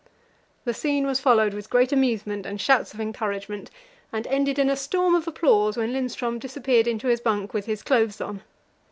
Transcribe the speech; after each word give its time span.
The 0.65 0.73
scene 0.73 1.05
was 1.05 1.19
followed 1.19 1.53
with 1.53 1.69
great 1.69 1.91
amusement 1.91 2.47
and 2.47 2.59
shouts 2.59 2.91
of 2.91 2.99
encouragement, 2.99 3.69
and 4.11 4.25
ended 4.25 4.57
in 4.57 4.67
a 4.67 4.75
storm 4.75 5.13
of 5.13 5.27
applause 5.27 5.77
when 5.77 5.93
Lindström 5.93 6.39
disappeared 6.39 6.87
into 6.87 7.05
his 7.07 7.21
bunk 7.21 7.53
with 7.53 7.67
his 7.67 7.83
clothes 7.83 8.19
on. 8.19 8.41